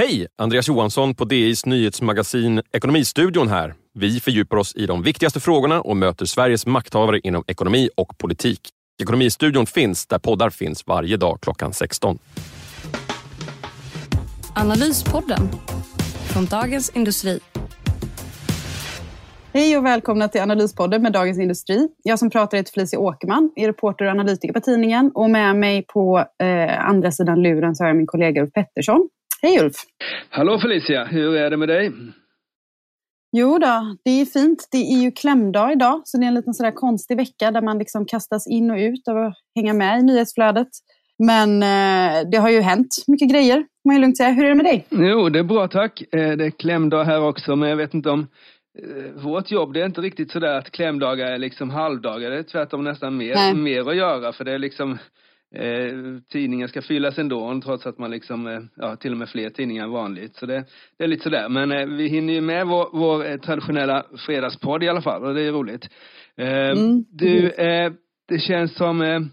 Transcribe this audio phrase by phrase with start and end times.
[0.00, 0.26] Hej!
[0.38, 3.74] Andreas Johansson på DIs nyhetsmagasin Ekonomistudion här.
[3.94, 8.60] Vi fördjupar oss i de viktigaste frågorna och möter Sveriges makthavare inom ekonomi och politik.
[9.02, 12.18] Ekonomistudion finns där poddar finns varje dag klockan 16.
[14.54, 15.48] Analyspodden
[16.32, 17.40] från Dagens Industri.
[19.52, 21.88] Hej och välkomna till Analyspodden med Dagens Industri.
[22.02, 25.82] Jag som pratar heter Felicia Åkerman, är reporter och analytiker på tidningen och med mig
[25.82, 29.08] på eh, andra sidan luren så har jag min kollega Ulf Pettersson.
[29.42, 29.74] Hej Ulf!
[30.28, 31.92] Hallå Felicia, hur är det med dig?
[33.36, 34.68] Jo då, det är fint.
[34.70, 37.78] Det är ju klämdag idag, så det är en liten sådär konstig vecka där man
[37.78, 40.68] liksom kastas in och ut och hänga med i nyhetsflödet.
[41.18, 44.30] Men eh, det har ju hänt mycket grejer, kan man ju lugnt säga.
[44.30, 44.86] Hur är det med dig?
[44.88, 46.00] Jo, det är bra tack.
[46.14, 48.26] Eh, det är klämdag här också, men jag vet inte om
[48.78, 52.30] eh, vårt jobb, det är inte riktigt sådär att klämdagar är liksom halvdagar.
[52.30, 54.98] Det är tvärtom nästan mer, mer att göra, för det är liksom
[55.54, 59.50] eh, tidningen ska fyllas ändå trots att man liksom, eh, ja till och med fler
[59.50, 60.36] tidningar än vanligt.
[60.36, 60.64] Så det,
[60.98, 61.48] det är lite sådär.
[61.48, 65.34] Men eh, vi hinner ju med vår, vår eh, traditionella fredagspodd i alla fall och
[65.34, 65.88] det är roligt.
[66.36, 67.04] Mm.
[67.10, 67.52] Du,
[68.28, 69.28] det känns som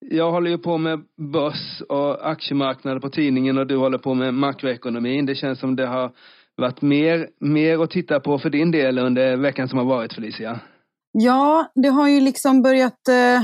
[0.00, 1.00] jag håller ju på med
[1.32, 5.26] börs och aktiemarknader på tidningen och du håller på med makroekonomin.
[5.26, 6.12] Det känns som det har
[6.56, 10.60] varit mer, mer att titta på för din del under veckan som har varit Felicia.
[11.12, 13.42] Ja, det har ju liksom börjat Eh,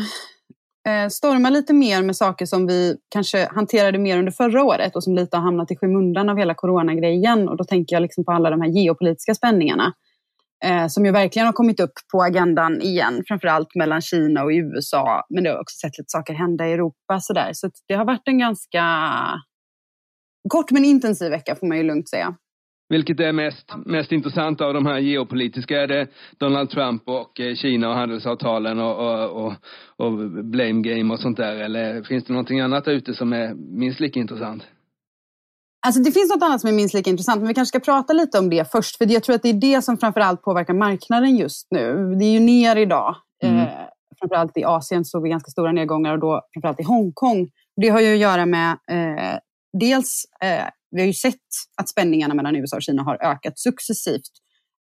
[0.86, 5.04] Eh, storma lite mer med saker som vi kanske hanterade mer under förra året och
[5.04, 7.48] som lite har hamnat i skymundan av hela coronagrejen.
[7.48, 9.92] Och då tänker jag liksom på alla de här geopolitiska spänningarna
[10.64, 15.26] eh, som ju verkligen har kommit upp på agendan igen, framförallt mellan Kina och USA.
[15.30, 17.20] Men det har också sett lite saker hända i Europa.
[17.20, 17.50] Sådär.
[17.52, 18.84] Så det har varit en ganska
[20.48, 22.34] kort men intensiv vecka får man ju lugnt säga.
[22.88, 25.82] Vilket är mest, mest intressant av de här geopolitiska?
[25.82, 26.06] Är det
[26.38, 29.52] Donald Trump och eh, Kina och handelsavtalen och, och, och,
[29.96, 30.12] och
[30.44, 31.56] blame game och sånt där?
[31.56, 34.62] Eller finns det någonting annat där ute som är minst lika intressant?
[35.86, 38.12] Alltså det finns något annat som är minst lika intressant, men vi kanske ska prata
[38.12, 38.96] lite om det först.
[38.96, 42.14] För jag tror att det är det som framförallt påverkar marknaden just nu.
[42.18, 43.16] Det är ju ner idag.
[43.42, 43.58] Mm.
[43.58, 43.68] Eh,
[44.20, 47.48] framförallt i Asien såg vi ganska stora nedgångar och då framförallt i Hongkong.
[47.76, 49.38] Det har ju att göra med eh,
[49.72, 51.34] dels eh, vi har ju sett
[51.76, 54.32] att spänningarna mellan USA och Kina har ökat successivt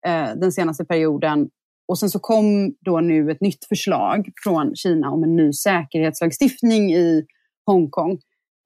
[0.08, 1.50] eh, den senaste perioden.
[1.88, 6.94] Och sen så kom då nu ett nytt förslag från Kina om en ny säkerhetslagstiftning
[6.94, 7.26] i
[7.66, 8.20] Hongkong.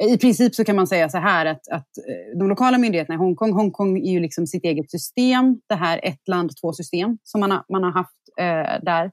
[0.04, 3.18] I princip så kan man säga så här att, att eh, de lokala myndigheterna i
[3.18, 7.42] Hongkong, Hongkong är ju liksom sitt eget system, det här ett land, två system som
[7.42, 9.12] man har, man har haft eh, där.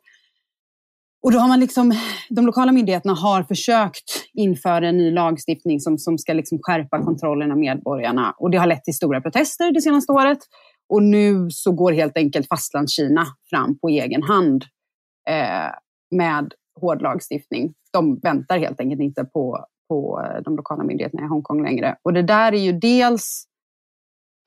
[1.24, 1.92] Och då har man liksom,
[2.28, 7.50] de lokala myndigheterna har försökt införa en ny lagstiftning som, som ska liksom skärpa kontrollen
[7.50, 8.34] av medborgarna.
[8.38, 10.38] Och det har lett till stora protester det senaste året.
[10.88, 14.64] Och nu så går helt enkelt Fastlandskina fram på egen hand
[15.28, 15.72] eh,
[16.10, 17.74] med hård lagstiftning.
[17.92, 21.96] De väntar helt enkelt inte på, på eh, de lokala myndigheterna i Hongkong längre.
[22.02, 23.53] Och det där är ju dels Eh,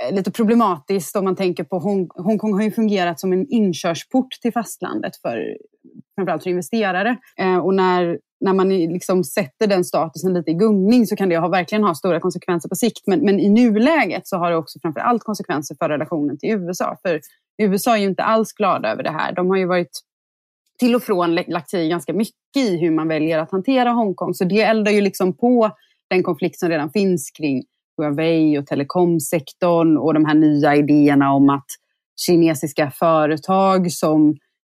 [0.03, 4.31] Eh, lite problematiskt om man tänker på Hong Hongkong har ju fungerat som en inkörsport
[4.41, 5.57] till fastlandet för
[6.15, 7.17] framförallt för investerare.
[7.37, 11.37] Eh, och när, när man liksom sätter den statusen lite i gungning så kan det
[11.37, 13.01] ha, verkligen ha stora konsekvenser på sikt.
[13.07, 16.97] Men, men i nuläget så har det också framförallt konsekvenser för relationen till USA.
[17.01, 17.21] För
[17.57, 19.31] USA är ju inte alls glada över det här.
[19.31, 19.99] De har ju varit
[20.79, 24.33] till och från lagt sig ganska mycket i hur man väljer att hantera Hongkong.
[24.33, 25.71] Så det eldar ju liksom på
[26.09, 27.63] den konflikt som redan finns kring
[27.97, 31.65] Huawei och telekomsektorn och de här nya idéerna om att
[32.25, 34.29] kinesiska företag som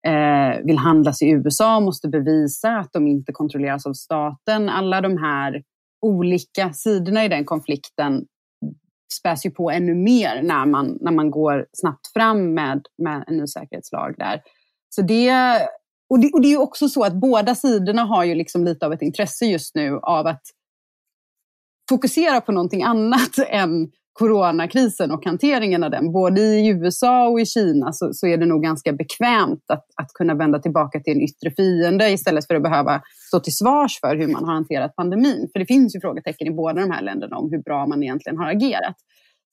[0.08, 4.70] eh, vill handlas i USA måste bevisa att de inte kontrolleras av staten.
[4.70, 5.64] Alla de här
[6.02, 8.26] olika sidorna i den konflikten
[9.20, 13.38] späs ju på ännu mer när man, när man går snabbt fram med, med en
[13.38, 14.42] ny säkerhetslag där.
[14.90, 15.32] Så det,
[16.10, 18.94] och, det, och det är också så att båda sidorna har ju liksom lite av
[18.94, 20.42] ett intresse just nu av att
[21.90, 26.12] fokusera på någonting annat än coronakrisen och hanteringen av den.
[26.12, 30.14] Både i USA och i Kina så, så, är det nog ganska bekvämt att, att
[30.14, 34.16] kunna vända tillbaka till en yttre fiende istället för att behöva stå till svars för
[34.16, 35.50] hur man har hanterat pandemin.
[35.54, 38.38] För det finns ju frågetecken i båda de här länderna om hur bra man egentligen
[38.38, 38.96] har agerat.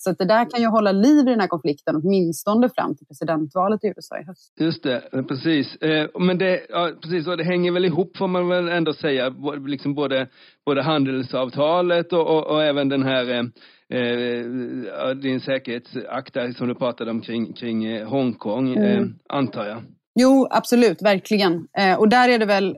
[0.03, 3.07] Så att det där kan ju hålla liv i den här konflikten åtminstone fram till
[3.07, 4.53] presidentvalet i USA i höst.
[4.61, 5.77] Just det, precis.
[5.77, 9.35] Eh, men det, ja, precis, och det hänger väl ihop får man väl ändå säga,
[9.67, 10.29] liksom både,
[10.67, 13.45] både handelsavtalet och, och, och även den här eh,
[14.01, 19.03] eh din säkerhetsakt som du pratade om kring, kring eh, Hongkong, mm.
[19.03, 19.83] eh, antar jag.
[20.21, 21.67] Jo, absolut, verkligen.
[21.79, 22.77] Eh, och där är det väl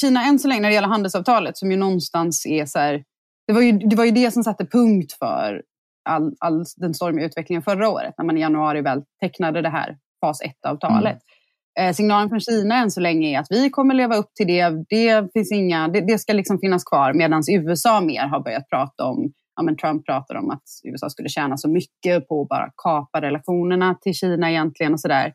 [0.00, 3.04] Kina än så länge när det gäller handelsavtalet som ju någonstans är så här,
[3.46, 5.62] det var ju det, var ju det som satte punkt för
[6.06, 9.96] all, all den stormiga utvecklingen förra året när man i januari väl tecknade det här
[10.20, 11.18] fas 1-avtalet.
[11.78, 11.88] Mm.
[11.88, 14.84] Eh, signalen från Kina än så länge är att vi kommer leva upp till det.
[14.88, 19.04] Det, finns inga, det, det ska liksom finnas kvar medan USA mer har börjat prata
[19.04, 22.70] om ja, men Trump pratar om att USA skulle tjäna så mycket på att bara
[22.76, 25.32] kapa relationerna till Kina egentligen och sådär.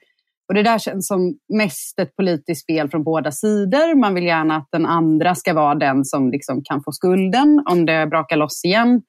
[0.48, 3.96] Och det där känns som mest ett politiskt spel från båda sidor.
[4.00, 7.86] Man vill gärna att den andra ska vara den som liksom kan få skulden om
[7.86, 9.02] det brakar loss igen.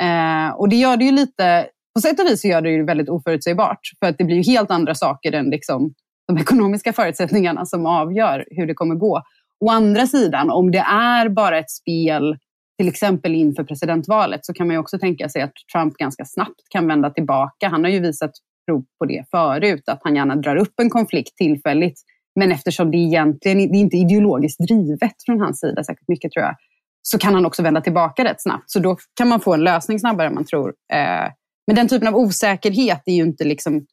[0.00, 2.84] Eh, och det gör det ju lite, på sätt och vis så gör det ju
[2.84, 3.80] väldigt oförutsägbart.
[4.00, 5.94] För att det blir ju helt andra saker än liksom
[6.28, 9.22] de ekonomiska förutsättningarna som avgör hur det kommer gå.
[9.64, 12.36] Å andra sidan, om det är bara ett spel
[12.78, 16.60] till exempel inför presidentvalet så kan man ju också tänka sig att Trump ganska snabbt
[16.68, 17.68] kan vända tillbaka.
[17.68, 18.30] Han har ju visat
[18.66, 22.00] prov på det förut, att han gärna drar upp en konflikt tillfälligt.
[22.40, 26.44] Men eftersom det egentligen det är inte ideologiskt drivet från hans sida särskilt mycket tror
[26.44, 26.54] jag,
[27.02, 28.70] så kan han också vända tillbaka rätt snabbt.
[28.70, 30.74] Så då kan man få en lösning snabbare än man tror.
[30.92, 31.32] Eh,
[31.66, 33.86] men den typen av osäkerhet är ju inte liksom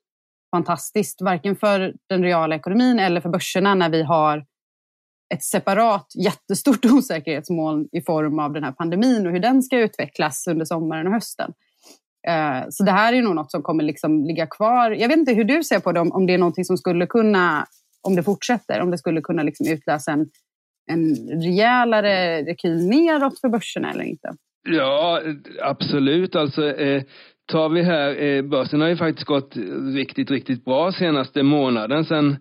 [0.55, 4.45] fantastiskt, varken för den reala ekonomin eller för börserna när vi har
[5.33, 10.47] ett separat jättestort osäkerhetsmoln i form av den här pandemin och hur den ska utvecklas
[10.47, 11.53] under sommaren och hösten.
[12.27, 14.91] Eh, så det här är nog något som kommer liksom ligga kvar.
[14.91, 17.67] Jag vet inte hur du ser på det, om det är någonting som skulle kunna,
[18.01, 20.29] om det fortsätter, om det skulle kunna liksom utlösa en,
[20.89, 24.29] en rejälare rekyl neråt för börserna eller inte?
[24.69, 25.21] Ja,
[25.61, 26.35] absolut.
[26.35, 27.03] Alltså, eh,
[27.51, 29.57] tar vi här, eh, börsen har ju faktiskt gått
[29.95, 32.37] riktigt, riktigt bra senaste månaden sen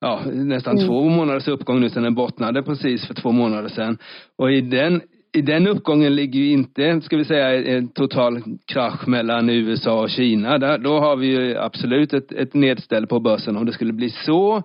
[0.00, 0.88] ja, nästan mm.
[0.88, 3.98] två månaders uppgång nu sen den bottnade precis för två månader sedan.
[4.38, 5.00] Och i den
[5.32, 10.10] i den uppgången ligger ju inte, ska vi säga, en total krasch mellan USA och
[10.10, 10.58] Kina.
[10.58, 14.10] Där, då har vi ju absolut ett, ett nedställ på börsen om det skulle bli
[14.10, 14.56] så.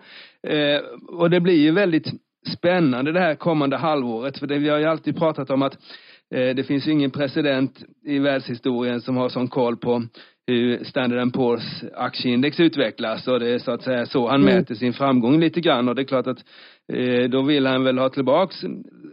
[0.48, 2.08] Eh, och det blir ju väldigt
[2.58, 4.38] spännande det här kommande halvåret.
[4.38, 5.78] För det, vi har ju alltid pratat om att
[6.36, 10.04] eh, det finns ingen president i världshistorien som har sån koll på
[10.48, 14.56] hur Standard Poor's aktieindex utvecklas och det är så att säga så han mm.
[14.56, 16.46] mäter sin framgång lite grann och det är klart att
[16.94, 18.56] eh, då vill han väl ha tillbaks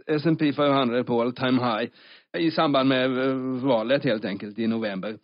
[0.07, 1.89] S&P 500 på all time high
[2.37, 5.15] i samband med eh, valet helt enkelt i november.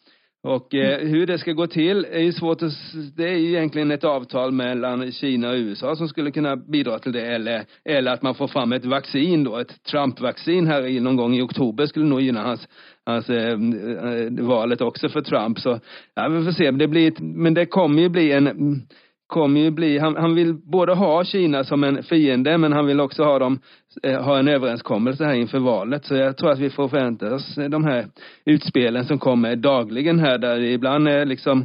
[0.45, 1.07] Och eh, mm.
[1.07, 2.71] hur det ska gå till är ju svårt att,
[3.15, 7.11] det är ju egentligen ett avtal mellan Kina och USA som skulle kunna bidra till
[7.11, 11.15] det eller, eller att man får fram ett vaccin då, ett Trump-vaccin här i, någon
[11.15, 12.67] gång i oktober skulle nog gynna hans,
[13.05, 15.79] hans eh, eh valet också för Trump så,
[16.15, 18.81] ja vi får se, det blir, men det kommer ju bli en
[19.27, 22.99] kommer ju bli, han, han vill både ha Kina som en fiende men han vill
[22.99, 23.59] också ha dem,
[24.03, 26.05] eh, ha en överenskommelse här inför valet.
[26.05, 28.07] Så jag tror att vi får förvänta oss eh, de här
[28.45, 31.61] utspelen som kommer dagligen här där ibland är liksom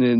[0.00, 0.16] eh,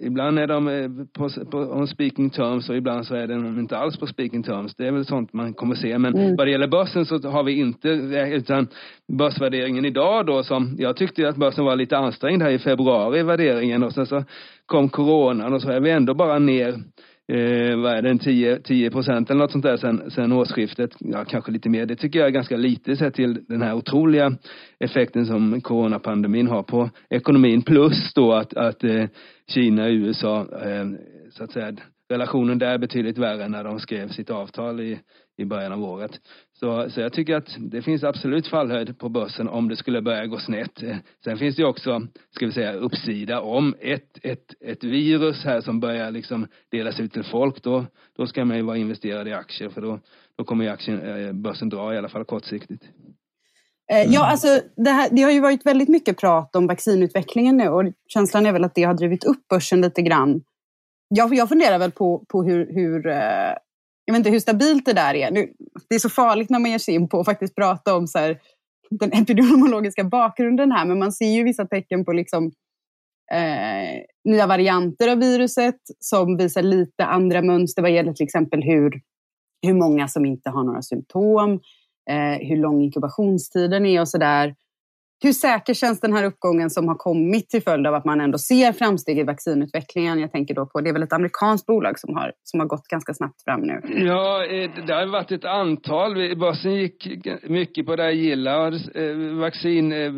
[0.00, 3.78] ibland är de eh, på, på on speaking terms och ibland så är de inte
[3.78, 4.74] alls på speaking terms.
[4.74, 5.98] Det är väl sånt man kommer se.
[5.98, 6.36] Men mm.
[6.36, 8.68] vad det gäller börsen så har vi inte, utan
[9.08, 13.82] börsvärderingen idag då som, jag tyckte att börsen var lite ansträngd här i februari värderingen
[13.82, 14.24] och sen så
[14.66, 16.74] kom coronan och så är vi ändå bara ner
[17.28, 20.90] eh, vad är det, 10, 10 procent eller något sånt där sen, sen årsskiftet.
[20.98, 21.86] Ja, kanske lite mer.
[21.86, 24.36] Det tycker jag är ganska lite sett till den här otroliga
[24.78, 27.62] effekten som coronapandemin har på ekonomin.
[27.62, 29.04] Plus då att, att eh,
[29.48, 30.86] Kina och USA, eh,
[31.32, 31.76] så att säga,
[32.08, 35.00] relationen där är betydligt värre än när de skrev sitt avtal i,
[35.36, 36.10] i början av året.
[36.52, 40.26] Så, så jag tycker att det finns absolut fallhöjd på börsen om det skulle börja
[40.26, 40.82] gå snett.
[41.24, 45.80] Sen finns det också, ska vi säga, uppsida om ett, ett, ett virus här som
[45.80, 47.62] börjar liksom delas ut till folk.
[47.62, 47.86] Då,
[48.16, 50.00] då ska man ju vara investerad i aktier för då,
[50.36, 52.82] då kommer ju aktien, eh, börsen dra i alla fall kortsiktigt.
[53.92, 54.12] Mm.
[54.12, 57.92] Ja, alltså det, här, det har ju varit väldigt mycket prat om vaccinutvecklingen nu och
[58.08, 60.42] känslan är väl att det har drivit upp börsen lite grann.
[61.14, 63.54] Jag, jag funderar väl på, på hur, hur eh,
[64.04, 65.30] jag vet inte hur stabilt det där är.
[65.30, 65.52] Nu,
[65.88, 68.18] det är så farligt när man ger sig in på att faktiskt prata om så
[68.18, 68.38] här,
[68.90, 72.52] den epidemiologiska bakgrunden här, men man ser ju vissa tecken på liksom,
[73.32, 79.00] eh, nya varianter av viruset som visar lite andra mönster vad gäller till exempel hur,
[79.66, 81.52] hur många som inte har några symptom,
[82.10, 84.54] eh, hur lång inkubationstiden är och sådär.
[85.22, 88.38] Hur säker känns den här uppgången som har kommit till följd av att man ändå
[88.38, 90.18] ser framsteg i vaccinutvecklingen?
[90.18, 92.88] Jag tänker då på, det är väl ett amerikanskt bolag som har, som har gått
[92.88, 93.80] ganska snabbt fram nu?
[94.06, 96.36] Ja, eh, det har varit ett antal.
[96.36, 97.08] Börsen gick
[97.42, 100.12] mycket på det här gilla, eh, vaccin eh,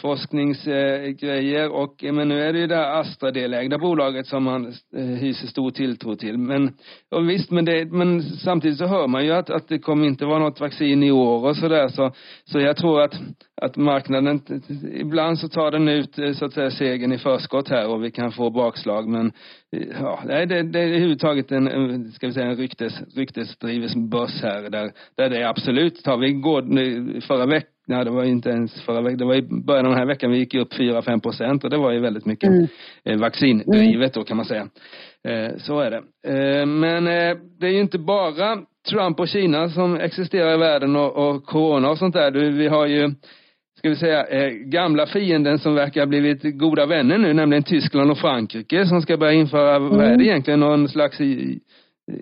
[0.00, 5.70] forskningsgrejer och men nu är det ju det Astra-delägda bolaget som man eh, hyser stor
[5.70, 6.38] tilltro till.
[6.38, 6.72] Men
[7.10, 10.24] och visst, men, det, men samtidigt så hör man ju att, att det kommer inte
[10.24, 12.12] vara något vaccin i år och sådär så,
[12.44, 13.14] så jag tror att,
[13.62, 14.40] att marknaden,
[14.92, 18.10] ibland så tar den ut eh, så att säga segern i förskott här och vi
[18.10, 19.32] kan få bakslag men
[19.76, 24.42] eh, ja, det, det, det är överhuvudtaget en, ska vi säga en ryktes, ryktesdriven börs
[24.42, 28.48] här där, där det är absolut, tar vi går förra veckan Nej, det var inte
[28.48, 29.18] ens förra veckan.
[29.18, 31.76] Det var i början av den här veckan vi gick upp 4-5 procent och det
[31.76, 32.66] var ju väldigt mycket mm.
[33.04, 34.68] Eh, vaccindrivet då kan man säga.
[35.28, 35.96] Eh, så är det.
[36.26, 37.04] Eh, men
[37.60, 38.58] det är ju inte bara
[38.90, 42.30] Trump och Kina som existerar i världen och, och corona och sånt där.
[42.50, 43.10] Vi har ju
[43.78, 48.18] ska vi säga, gamla fienden som verkar ha blivit goda vänner nu, nämligen Tyskland och
[48.18, 49.88] Frankrike som ska börja införa, mm.
[49.88, 51.20] vad är det egentligen, någon slags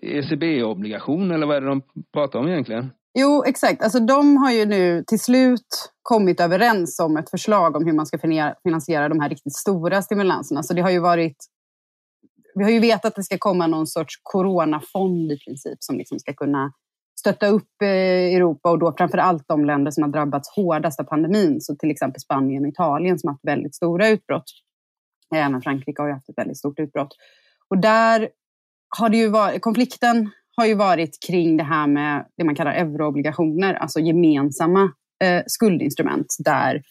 [0.02, 1.82] ECB-obligation eller vad är det de
[2.12, 2.90] pratar om egentligen?
[3.18, 3.82] Jo, exakt.
[3.82, 8.06] Alltså, de har ju nu till slut kommit överens om ett förslag om hur man
[8.06, 8.18] ska
[8.62, 10.62] finansiera de här riktigt stora stimulanserna.
[10.62, 11.36] Så det har ju varit...
[12.54, 16.18] Vi har ju vetat att det ska komma någon sorts coronafond i princip som liksom
[16.18, 16.72] ska kunna
[17.20, 17.88] stötta upp eh,
[18.36, 21.60] Europa och då framför allt de länder som har drabbats hårdast av pandemin.
[21.60, 24.50] Så till exempel Spanien och Italien som har haft väldigt stora utbrott.
[25.34, 27.16] Även Frankrike har ju haft ett väldigt stort utbrott.
[27.68, 28.28] Och där
[28.98, 32.72] har det ju varit, konflikten har ju varit kring det här med det man kallar
[32.72, 34.92] euroobligationer, alltså gemensamma
[35.24, 36.82] eh, skuldinstrument där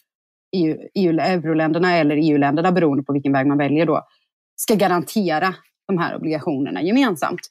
[0.55, 4.01] EU, EU, euroländerna eller EU-länderna, beroende på vilken väg man väljer då,
[4.55, 5.55] ska garantera
[5.87, 7.41] de här obligationerna gemensamt.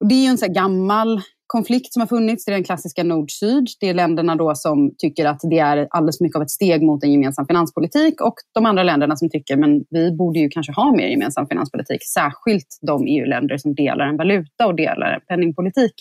[0.00, 2.44] Och det är ju en så gammal konflikt som har funnits.
[2.44, 3.66] Det är den klassiska nord-syd.
[3.80, 7.04] Det är länderna då som tycker att det är alldeles mycket av ett steg mot
[7.04, 10.96] en gemensam finanspolitik och de andra länderna som tycker men vi borde ju kanske ha
[10.96, 12.04] mer gemensam finanspolitik.
[12.14, 15.94] Särskilt de EU-länder som delar en valuta och delar en penningpolitik.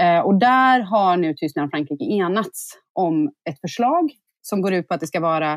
[0.00, 4.88] Eh, och där har nu Tyskland och Frankrike enats om ett förslag som går ut
[4.88, 5.52] på att det ska vara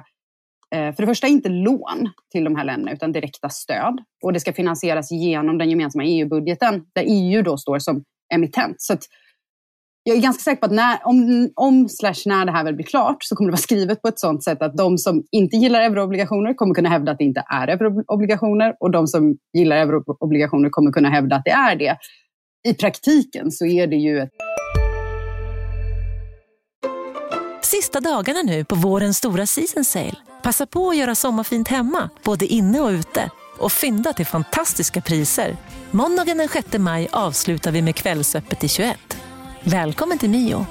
[0.76, 3.98] eh, för det första inte lån till de här länderna utan direkta stöd.
[4.24, 8.76] Och det ska finansieras genom den gemensamma EU-budgeten där EU då står som emittent.
[8.82, 8.98] Så
[10.04, 12.86] jag är ganska säker på att när, om, om slash när det här väl blir
[12.86, 15.82] klart så kommer det vara skrivet på ett sådant sätt att de som inte gillar
[15.82, 20.92] euroobligationer kommer kunna hävda att det inte är euroobligationer och de som gillar euroobligationer kommer
[20.92, 21.98] kunna hävda att det är det.
[22.68, 24.30] I praktiken så är det ju ett...
[27.62, 30.16] Sista dagarna nu på vårens stora season sale.
[30.44, 33.32] Passa på att göra sommarfint hemma, både inne och ute
[33.62, 35.58] och fynda till fantastiska priser.
[35.92, 38.98] Måndagen den 6 maj avslutar vi med Kvällsöppet i 21.
[39.64, 40.66] Välkommen till Mio.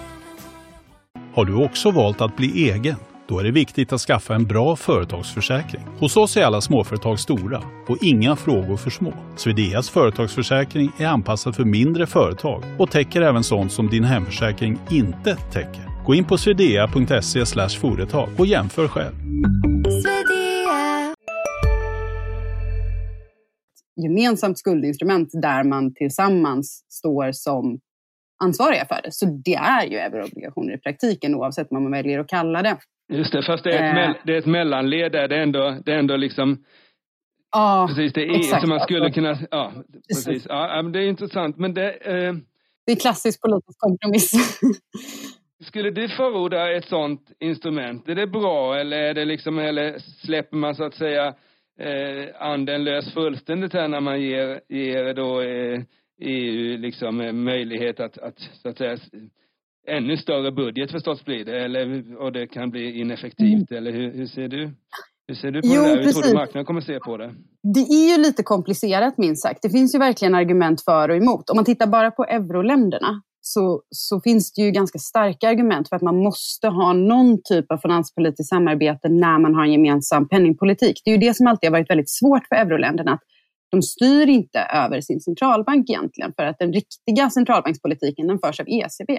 [1.35, 2.97] Har du också valt att bli egen?
[3.28, 5.82] Då är det viktigt att skaffa en bra företagsförsäkring.
[5.99, 9.12] Hos oss är alla småföretag stora och inga frågor för små.
[9.37, 15.37] Swedeas företagsförsäkring är anpassad för mindre företag och täcker även sånt som din hemförsäkring inte
[15.37, 16.04] täcker.
[16.06, 17.47] Gå in på swedea.se
[17.80, 19.14] företag och jämför själv
[24.02, 27.80] gemensamt skuldinstrument där man tillsammans står som
[28.45, 29.12] ansvariga för det.
[29.12, 32.76] Så det är ju euroobligationer i praktiken oavsett vad man väljer att kalla det.
[33.12, 35.28] Just det, fast det är ett, eh, det är ett mellanled där.
[35.28, 36.64] Det är ändå, det är ändå liksom
[37.52, 38.12] Ja, precis.
[38.12, 38.61] Det är exakt.
[38.61, 39.38] som man skulle alltså, kunna...
[39.50, 39.73] Ja,
[40.09, 40.47] precis.
[40.49, 41.57] Ja, det är intressant.
[41.57, 41.92] Men det...
[41.92, 42.35] Eh,
[42.87, 44.30] det är klassisk politisk kompromiss.
[45.64, 48.09] skulle du förorda ett sånt instrument?
[48.09, 51.35] Är det bra eller är det liksom, eller släpper man så att säga
[51.80, 55.82] eh, anden lös fullständigt här när man ger, ger då eh,
[56.20, 58.99] EU liksom eh, möjlighet att, att så att säga
[59.87, 63.78] ännu större budget förstås blir det eller och det kan bli ineffektivt mm.
[63.78, 64.70] eller hur, hur, ser du?
[65.28, 65.88] Hur ser du på jo, det?
[65.88, 67.34] Hur tror du marknaden kommer se på det?
[67.62, 69.62] Det är ju lite komplicerat minst sagt.
[69.62, 71.50] Det finns ju verkligen argument för och emot.
[71.50, 75.97] Om man tittar bara på euroländerna så, så finns det ju ganska starka argument för
[75.97, 81.02] att man måste ha någon typ av finanspolitiskt samarbete när man har en gemensam penningpolitik.
[81.04, 83.12] Det är ju det som alltid har varit väldigt svårt för euroländerna.
[83.12, 83.20] Att
[83.70, 88.66] de styr inte över sin centralbank egentligen för att den riktiga centralbankspolitiken den förs av
[88.68, 89.18] ECB.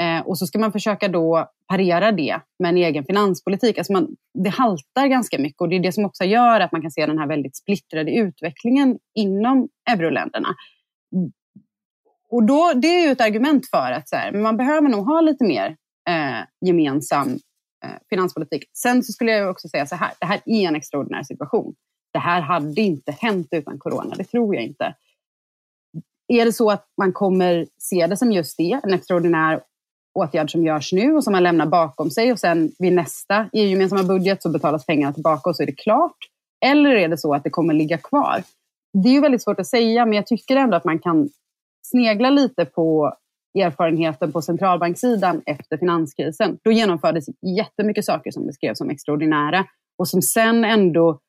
[0.00, 3.78] Eh, och så ska man försöka då parera det med en egen finanspolitik.
[3.78, 4.08] Alltså man,
[4.44, 7.06] det haltar ganska mycket och det är det som också gör att man kan se
[7.06, 10.48] den här väldigt splittrade utvecklingen inom euroländerna
[12.32, 15.20] och då, det är ju ett argument för att så här, man behöver nog ha
[15.20, 15.76] lite mer
[16.08, 17.28] eh, gemensam
[17.84, 18.64] eh, finanspolitik.
[18.72, 21.74] Sen så skulle jag också säga så här, det här är en extraordinär situation.
[22.12, 24.94] Det här hade inte hänt utan corona, det tror jag inte.
[26.28, 29.62] Är det så att man kommer se det som just det, en extraordinär
[30.14, 34.02] åtgärd som görs nu och som man lämnar bakom sig och sen vid nästa EU-gemensamma
[34.02, 36.16] budget så betalas pengarna tillbaka och så är det klart?
[36.66, 38.42] Eller är det så att det kommer ligga kvar?
[39.02, 41.28] Det är ju väldigt svårt att säga, men jag tycker ändå att man kan
[41.82, 43.12] snegla lite på
[43.58, 46.58] erfarenheten på centralbanksidan efter finanskrisen.
[46.64, 47.24] Då genomfördes
[47.58, 49.64] jättemycket saker som beskrevs som extraordinära
[49.98, 51.20] och som sen ändå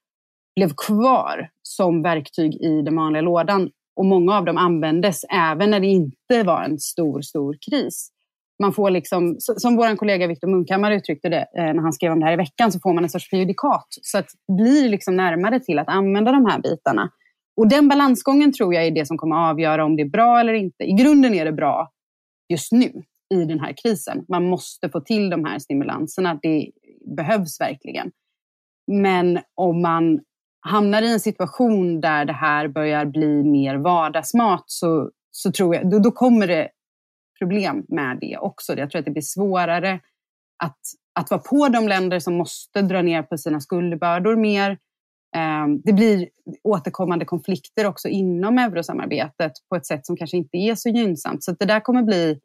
[0.55, 3.69] blev kvar som verktyg i den vanliga lådan.
[3.95, 8.09] Och många av dem användes även när det inte var en stor, stor kris.
[8.61, 12.19] Man får liksom, som vår kollega Viktor Munkhammar uttryckte det eh, när han skrev om
[12.19, 13.87] det här i veckan, så får man en sorts prejudikat.
[14.01, 17.09] Så att det blir liksom närmare till att använda de här bitarna.
[17.57, 20.39] Och den balansgången tror jag är det som kommer att avgöra om det är bra
[20.39, 20.83] eller inte.
[20.83, 21.91] I grunden är det bra
[22.49, 24.25] just nu i den här krisen.
[24.27, 26.39] Man måste få till de här stimulanserna.
[26.41, 26.71] Det
[27.15, 28.11] behövs verkligen.
[28.87, 30.19] Men om man
[30.65, 35.89] hamnar i en situation där det här börjar bli mer vardagsmat så, så tror jag,
[35.89, 36.69] då, då kommer det
[37.39, 38.77] problem med det också.
[38.77, 39.99] Jag tror att det blir svårare
[40.63, 40.79] att,
[41.19, 44.77] att vara på de länder som måste dra ner på sina skuldbördor mer.
[45.35, 46.29] Ehm, det blir
[46.63, 51.43] återkommande konflikter också inom eurosamarbetet på ett sätt som kanske inte är så gynnsamt.
[51.43, 52.39] Så det där kommer bli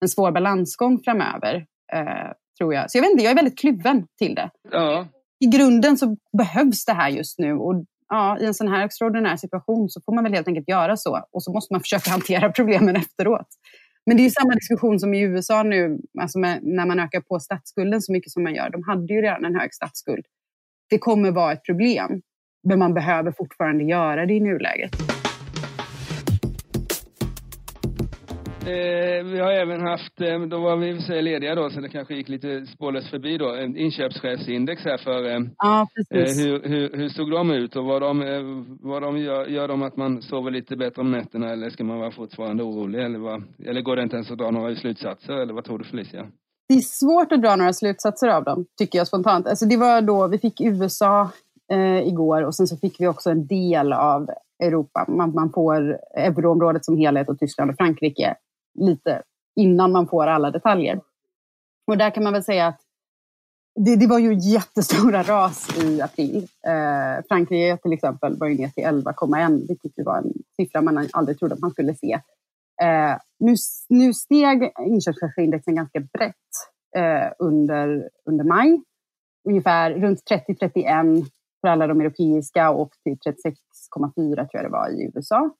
[0.00, 2.90] en svår balansgång framöver, eh, tror jag.
[2.90, 4.50] Så jag vet inte, jag är väldigt kluven till det.
[4.70, 5.06] Ja.
[5.40, 9.36] I grunden så behövs det här just nu och ja, i en sån här extraordinär
[9.36, 12.52] situation så får man väl helt enkelt göra så och så måste man försöka hantera
[12.52, 13.48] problemen efteråt.
[14.06, 18.02] Men det är samma diskussion som i USA nu, alltså när man ökar på statsskulden
[18.02, 18.70] så mycket som man gör.
[18.70, 20.24] De hade ju redan en hög statsskuld.
[20.90, 22.22] Det kommer vara ett problem,
[22.62, 24.90] men man behöver fortfarande göra det i nuläget.
[28.66, 32.14] Eh, vi har även haft, eh, då var vi i lediga då, så det kanske
[32.14, 35.36] gick lite spårlöst förbi då, en inköpschefsindex här för eh.
[35.36, 35.42] Eh,
[36.10, 38.42] hur, hur, hur såg de ut och vad de, eh,
[38.80, 41.98] vad de gör, gör de att man sover lite bättre om nätterna eller ska man
[41.98, 45.54] vara fortfarande orolig eller, vad, eller går det inte ens att dra några slutsatser eller
[45.54, 46.26] vad tror du Felicia?
[46.68, 49.46] Det är svårt att dra några slutsatser av dem, tycker jag spontant.
[49.46, 51.30] Alltså det var då, vi fick USA
[51.72, 54.30] eh, igår och sen så fick vi också en del av
[54.62, 55.04] Europa.
[55.08, 58.34] Man, man får euroområdet som helhet och Tyskland och Frankrike
[58.78, 59.22] lite
[59.56, 61.00] innan man får alla detaljer.
[61.86, 62.80] Och där kan man väl säga att
[63.74, 66.48] det, det var ju jättestora ras i april.
[66.66, 71.08] Eh, Frankrike till exempel var ju ner till 11,1 vilket ju var en siffra man
[71.12, 72.20] aldrig trodde att man skulle se.
[72.82, 73.54] Eh, nu,
[73.88, 76.34] nu steg inköpschefsindexen ganska brett
[76.96, 78.82] eh, under, under maj.
[79.48, 81.26] Ungefär runt 30-31
[81.62, 85.50] för alla de europeiska och typ till 36,4 tror jag det var i USA.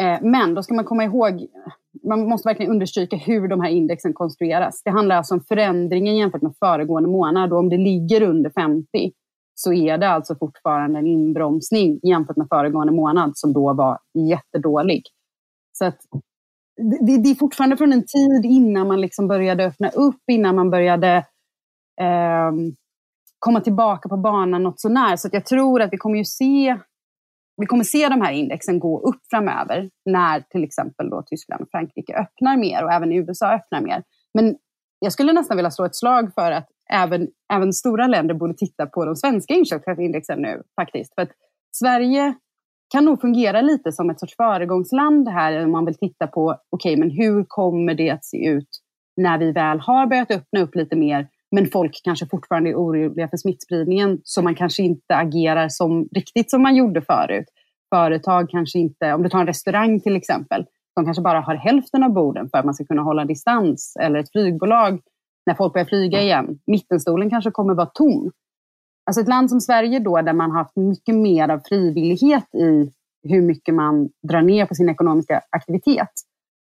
[0.00, 1.46] Eh, men då ska man komma ihåg,
[2.02, 4.82] man måste verkligen understryka hur de här indexen konstrueras.
[4.84, 9.12] Det handlar alltså om förändringen jämfört med föregående månad och om det ligger under 50
[9.54, 15.02] så är det alltså fortfarande en inbromsning jämfört med föregående månad som då var jättedålig.
[15.72, 15.98] Så att
[17.06, 20.70] det, det är fortfarande från en tid innan man liksom började öppna upp, innan man
[20.70, 21.16] började
[22.00, 22.52] eh,
[23.38, 25.16] komma tillbaka på banan något sånär.
[25.16, 26.78] Så att jag tror att vi kommer ju se
[27.60, 31.68] vi kommer se de här indexen gå upp framöver när till exempel då Tyskland och
[31.70, 34.02] Frankrike öppnar mer och även USA öppnar mer.
[34.34, 34.56] Men
[34.98, 38.86] jag skulle nästan vilja slå ett slag för att även, även stora länder borde titta
[38.86, 41.14] på de svenska inköpschefsindexen nu faktiskt.
[41.14, 41.30] För att
[41.76, 42.34] Sverige
[42.92, 46.92] kan nog fungera lite som ett sorts föregångsland här om man vill titta på, okej,
[46.92, 48.68] okay, men hur kommer det att se ut
[49.16, 53.28] när vi väl har börjat öppna upp lite mer men folk kanske fortfarande är oroliga
[53.28, 57.46] för smittspridningen så man kanske inte agerar som riktigt som man gjorde förut.
[57.94, 62.04] Företag kanske inte, om du tar en restaurang till exempel, de kanske bara har hälften
[62.04, 63.96] av borden för att man ska kunna hålla distans.
[64.00, 65.00] Eller ett flygbolag,
[65.46, 68.30] när folk börjar flyga igen, mittenstolen kanske kommer vara tom.
[69.06, 72.92] Alltså ett land som Sverige då, där man har haft mycket mer av frivillighet i
[73.28, 76.10] hur mycket man drar ner på sin ekonomiska aktivitet,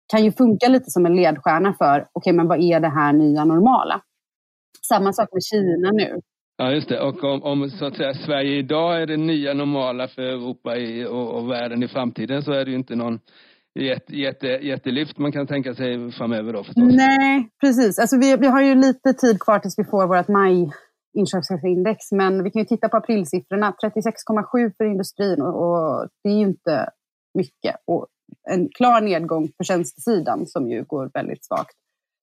[0.08, 3.14] kan ju funka lite som en ledstjärna för, okej, okay, men vad är det här
[3.14, 4.02] nya normala?
[4.82, 6.20] Samma sak med Kina nu.
[6.58, 7.02] Ja, just det.
[7.02, 11.06] Och om, om så att säga, Sverige idag är det nya normala för Europa i,
[11.06, 13.20] och, och världen i framtiden så är det ju inte någon
[13.80, 16.84] jätte, jätte, jättelyft man kan tänka sig framöver då förstås.
[16.96, 18.00] Nej, precis.
[18.00, 20.72] Alltså vi, vi har ju lite tid kvar tills vi får vårt maj
[21.18, 23.76] inköpschefsindex, men vi kan ju titta på aprilsiffrorna.
[23.84, 26.90] 36,7 för industrin och, och, det är ju inte
[27.34, 27.76] mycket.
[27.86, 28.08] Och
[28.50, 31.76] en klar nedgång på tjänstesidan som ju går väldigt svagt.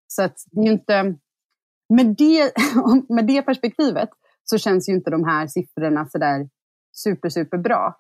[0.07, 1.15] Så att det är ju inte
[1.91, 2.53] med det,
[3.15, 4.09] med det perspektivet
[4.45, 6.49] så känns ju inte de här siffrorna sådär
[6.93, 7.97] super, super bra.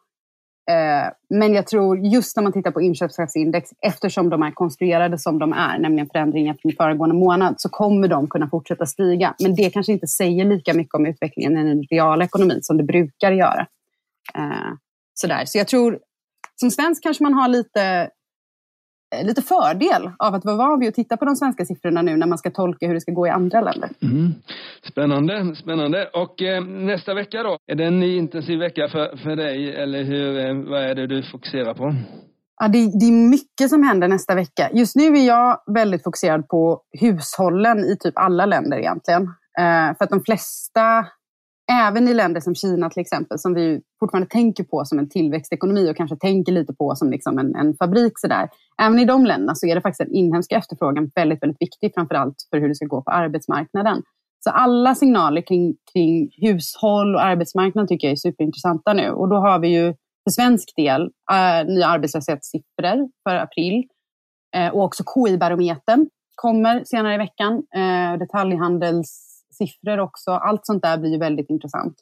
[0.70, 5.38] Eh, men jag tror just när man tittar på inköpschefsindex, eftersom de är konstruerade som
[5.38, 9.34] de är, nämligen förändringar från föregående månad, så kommer de kunna fortsätta stiga.
[9.42, 12.84] Men det kanske inte säger lika mycket om utvecklingen i den reala ekonomin som det
[12.84, 13.66] brukar göra.
[14.34, 14.72] Eh,
[15.14, 15.44] sådär.
[15.44, 15.98] Så jag tror,
[16.56, 18.10] som svensk kanske man har lite
[19.22, 22.26] lite fördel av att vara van vid att titta på de svenska siffrorna nu när
[22.26, 23.90] man ska tolka hur det ska gå i andra länder.
[24.02, 24.34] Mm.
[24.90, 26.06] Spännande, spännande.
[26.06, 27.58] Och eh, nästa vecka då?
[27.66, 31.06] Är det en ny intensiv vecka för, för dig eller hur, eh, vad är det
[31.06, 31.94] du fokuserar på?
[32.60, 34.70] Ja, det, det, är mycket som händer nästa vecka.
[34.72, 39.22] Just nu är jag väldigt fokuserad på hushållen i typ alla länder egentligen.
[39.58, 41.06] Eh, för att de flesta,
[41.70, 45.90] även i länder som Kina till exempel, som vi fortfarande tänker på som en tillväxtekonomi
[45.90, 48.18] och kanske tänker lite på som liksom en, en fabrik.
[48.18, 48.48] Sådär.
[48.82, 52.36] Även i de länderna så är det faktiskt den inhemska efterfrågan väldigt, väldigt viktig, framförallt
[52.50, 54.02] för hur det ska gå på arbetsmarknaden.
[54.44, 59.10] Så alla signaler kring, kring hushåll och arbetsmarknad tycker jag är superintressanta nu.
[59.10, 61.02] Och då har vi ju för svensk del
[61.32, 63.84] äh, nya arbetslöshetssiffror för april.
[64.56, 67.62] äh, och också KI-barometern kommer senare i veckan.
[67.74, 69.29] Eh, detaljhandels
[69.66, 70.30] siffror också.
[70.30, 71.94] Allt sånt där blir ju väldigt intressant.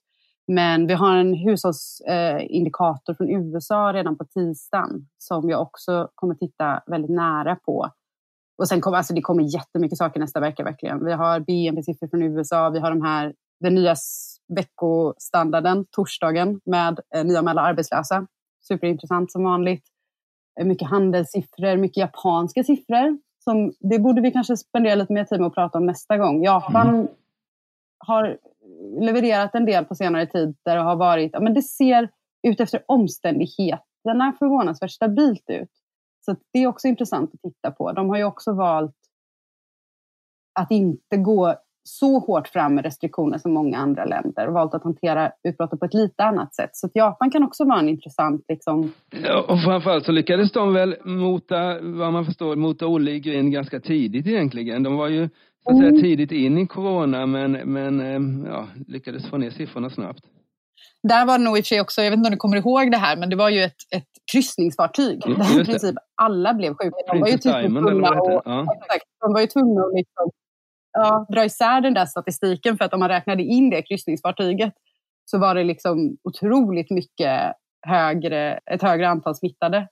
[0.49, 6.83] Men vi har en hushållsindikator från USA redan på tisdagen som jag också kommer titta
[6.87, 7.91] väldigt nära på.
[8.59, 11.05] Och sen kommer, alltså det kommer jättemycket saker nästa vecka verkligen.
[11.05, 13.95] Vi har BNP-siffror från USA, vi har de här, den nya
[14.49, 18.27] veckostandarden torsdagen med eh, nyanmälda arbetslösa.
[18.69, 19.85] Superintressant som vanligt.
[20.61, 23.19] Eh, mycket handelssiffror, mycket japanska siffror.
[23.45, 26.45] Som, det borde vi kanske spendera lite mer tid med att prata om nästa gång.
[26.45, 27.09] Japan mm
[27.99, 28.39] har
[29.01, 32.11] levererat en del på senare tid där det har varit, ja, men det ser
[32.43, 35.71] ut efter omständigheterna förvånansvärt stabilt ut.
[36.25, 37.93] Så det är också intressant att titta på.
[37.93, 38.97] De har ju också valt
[40.61, 41.55] att inte gå
[41.89, 45.87] så hårt fram med restriktioner som många andra länder och valt att hantera utbrottet på
[45.87, 46.71] ett lite annat sätt.
[46.73, 48.45] Så Japan kan också vara en intressant...
[48.49, 48.93] Liksom...
[49.25, 53.53] Ja, och framförallt så lyckades de väl mota, vad man förstår, mota Olle i grind
[53.53, 54.83] ganska tidigt egentligen.
[54.83, 55.29] De var ju
[55.65, 56.03] så att säga mm.
[56.03, 60.25] tidigt in i corona men, men eh, ja, lyckades få ner siffrorna snabbt.
[61.03, 62.57] Där var det nog i och för sig också, jag vet inte om du kommer
[62.57, 66.55] ihåg det här, men det var ju ett, ett kryssningsfartyg mm, där i princip alla
[66.55, 66.97] blev sjuka.
[67.13, 68.67] De var ju typ tvungna, och, ja.
[69.21, 70.31] de var ju tvungna att liksom
[71.03, 74.73] ja, dra isär den där statistiken för att om man räknade in det kryssningsfartyget
[75.25, 77.53] så var det liksom otroligt mycket
[77.87, 79.89] högre, ett högre antal smittade.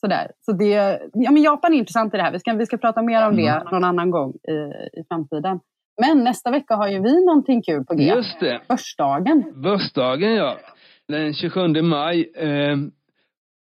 [0.00, 0.30] Sådär.
[0.40, 2.32] Så det, ja, men Japan är intressant i det här.
[2.32, 3.66] Vi ska, vi ska prata mer om det mm.
[3.72, 4.52] någon annan gång i,
[5.00, 5.60] i framtiden.
[6.00, 8.04] Men nästa vecka har ju vi någonting kul på G.
[8.04, 8.60] Just det.
[8.68, 9.62] Börsdagen.
[9.62, 10.56] Börsdagen, ja.
[11.08, 12.32] Den 27 maj.
[12.36, 12.76] Eh,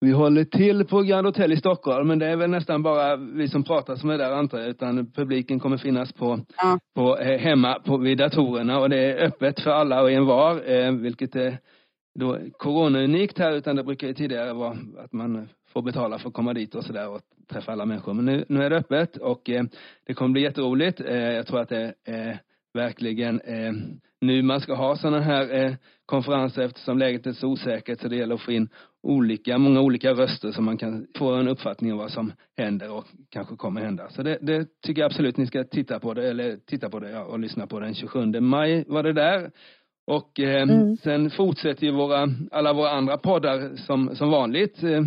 [0.02, 3.48] vi håller till på Grand Hotel i Stockholm, men det är väl nästan bara vi
[3.48, 6.78] som pratar som är där antar jag, utan publiken kommer finnas på, ja.
[6.94, 10.92] på eh, hemma på, vid datorerna och det är öppet för alla och envar, eh,
[10.92, 11.58] vilket är
[12.14, 16.34] då corona-unikt här, utan det brukar ju tidigare vara att man får betala för att
[16.34, 17.20] komma dit och sådär och
[17.52, 18.14] träffa alla människor.
[18.14, 19.64] Men nu, nu är det öppet och eh,
[20.06, 21.00] det kommer bli jätteroligt.
[21.00, 22.38] Eh, jag tror att det är
[22.74, 23.72] verkligen eh,
[24.22, 25.74] nu man ska ha sådana här eh,
[26.06, 28.68] konferenser eftersom läget är så osäkert så det gäller att få in
[29.02, 33.04] olika, många olika röster så man kan få en uppfattning om vad som händer och
[33.30, 34.08] kanske kommer hända.
[34.08, 37.10] Så det, det tycker jag absolut ni ska titta på det, eller titta på det
[37.10, 39.50] ja, och lyssna på den 27 maj var det där.
[40.06, 40.96] Och eh, mm.
[40.96, 44.82] sen fortsätter ju våra, alla våra andra poddar som, som vanligt.
[44.82, 45.02] Eh,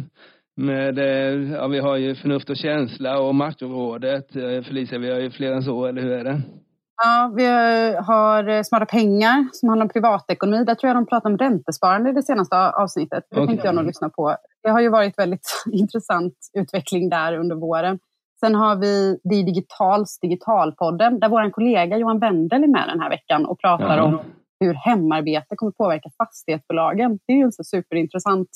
[0.57, 4.35] med, eh, ja, vi har ju Förnuft och känsla och Makrorådet.
[4.35, 6.41] Eh, Felicia, vi har ju fler än så, eller hur är det?
[7.03, 7.45] Ja, vi
[8.01, 10.63] har eh, Smarta pengar som handlar om privatekonomi.
[10.63, 13.23] Där tror jag de pratade om räntesparande i det senaste avsnittet.
[13.31, 13.47] Det okay.
[13.47, 14.35] tänkte jag nog lyssna på.
[14.63, 17.99] Det har ju varit väldigt intressant utveckling där under våren.
[18.39, 23.09] Sen har vi Det Digitals Digitalpodden där vår kollega Johan Wendel är med den här
[23.09, 24.03] veckan och pratar ja.
[24.03, 24.19] om
[24.59, 27.19] hur hemarbete kommer påverka fastighetsbolagen.
[27.27, 28.49] Det är ju en så superintressant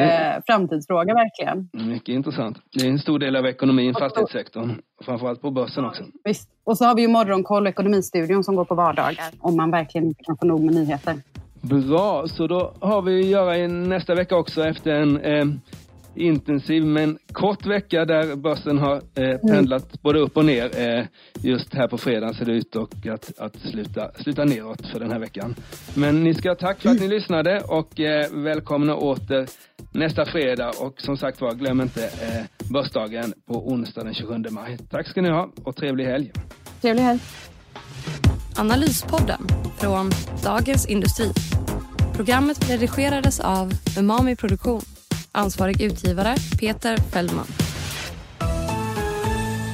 [0.00, 1.68] Eh, framtidsfråga verkligen.
[1.88, 2.58] Mycket intressant.
[2.72, 4.72] Det är en stor del av ekonomin, fastighetssektorn.
[5.04, 6.04] Framförallt på börsen också.
[6.24, 6.48] Visst.
[6.64, 9.30] Och så har vi ju Morgonkoll och Ekonomistudion som går på vardagar.
[9.40, 11.14] Om man verkligen inte kan få nog med nyheter.
[11.60, 15.44] Bra, så då har vi att göra nästa vecka också efter en eh,
[16.14, 19.38] intensiv men kort vecka där börsen har eh, mm.
[19.40, 19.98] pendlat mm.
[20.02, 20.80] både upp och ner.
[20.80, 25.00] Eh, just här på fredag ser det ut och att, att sluta, sluta neråt för
[25.00, 25.54] den här veckan.
[25.94, 27.10] Men ni ska ha tack för att ni mm.
[27.10, 29.46] lyssnade och eh, välkomna åter
[29.92, 34.78] nästa fredag och som sagt var glöm inte eh, börsdagen på onsdag den 27 maj.
[34.90, 36.32] Tack ska ni ha och trevlig helg.
[36.80, 37.20] Trevlig helg.
[38.56, 39.40] Analyspodden
[39.80, 40.10] från
[40.44, 41.32] Dagens Industri.
[42.16, 44.82] Programmet redigerades av Umami Produktion.
[45.32, 47.46] Ansvarig utgivare Peter Fellman.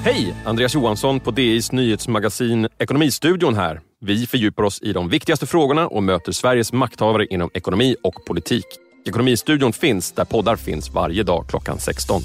[0.04, 0.34] Hej!
[0.44, 3.80] Andreas Johansson på DIs nyhetsmagasin Ekonomistudion här.
[4.00, 8.64] Vi fördjupar oss i de viktigaste frågorna och möter Sveriges makthavare inom ekonomi och politik.
[9.08, 12.22] Ekonomistudion finns där poddar finns varje dag klockan 16.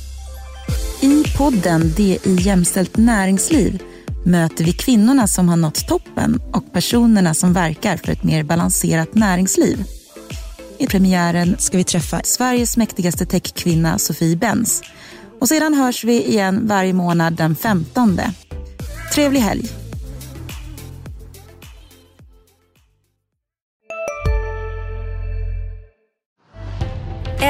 [1.02, 3.84] I podden DI Jämställt näringsliv
[4.26, 9.16] möter vi kvinnorna som har nått toppen och personerna som verkar för ett mer balanserat
[9.16, 9.84] näringsliv.
[10.78, 14.82] I premiären ska vi träffa Sveriges mäktigaste techkvinna Sofie Benz.
[15.40, 18.20] Och sedan hörs vi igen varje månad den 15.
[19.14, 19.83] Trevlig helg!